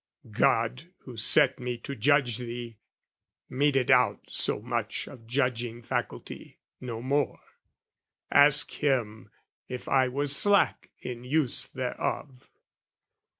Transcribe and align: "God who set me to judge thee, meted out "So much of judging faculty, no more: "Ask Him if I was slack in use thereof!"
"God 0.31 0.89
who 1.03 1.15
set 1.15 1.59
me 1.59 1.77
to 1.77 1.93
judge 1.95 2.39
thee, 2.39 2.79
meted 3.47 3.91
out 3.91 4.21
"So 4.29 4.59
much 4.59 5.05
of 5.07 5.27
judging 5.27 5.83
faculty, 5.83 6.57
no 6.79 7.03
more: 7.03 7.39
"Ask 8.31 8.71
Him 8.81 9.29
if 9.67 9.87
I 9.87 10.07
was 10.07 10.35
slack 10.35 10.89
in 11.01 11.23
use 11.23 11.67
thereof!" 11.67 12.49